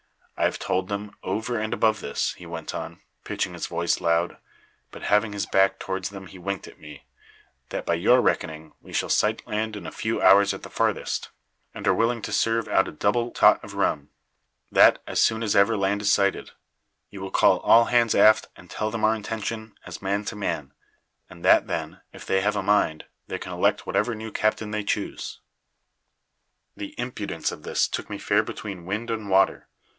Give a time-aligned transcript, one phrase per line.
[0.35, 4.37] I have told them, over and above this,' he went on, pitching his voice loud
[4.89, 7.05] but having his back towards them he winked at me
[7.69, 11.29] 'that by your reckoning we shall sight land in a few hours at the farthest,
[11.75, 14.09] and are willing to serve out a double tot of rum;
[14.71, 16.49] that, as soon as ever land is sighted,
[17.11, 20.73] you will call all hands aft and tell them our intention, as man to man;
[21.29, 24.83] and that then, if they have a mind, they can elect whatever new captain they
[24.83, 25.39] choose.'
[26.75, 29.67] "The impudence of this took me fair between wind and water.